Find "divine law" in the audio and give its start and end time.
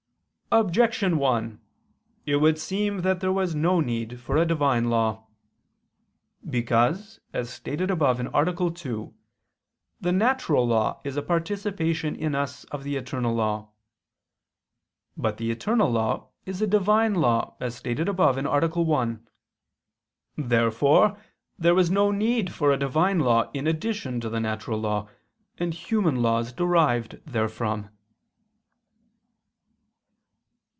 4.45-5.25, 16.67-17.55, 22.77-23.49